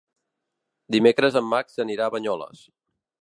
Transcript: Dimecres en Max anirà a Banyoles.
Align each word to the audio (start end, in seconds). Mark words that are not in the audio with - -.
Dimecres 0.95 1.37
en 1.41 1.47
Max 1.51 1.79
anirà 1.85 2.07
a 2.09 2.13
Banyoles. 2.17 2.65